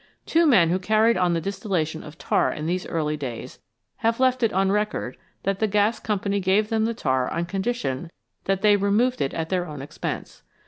[0.25, 3.59] Two men who carried on the distillation of tar in these early days
[3.97, 8.09] have left it on record that the gas company gave them the tar on condition
[8.45, 10.41] that they removed it at their own expense.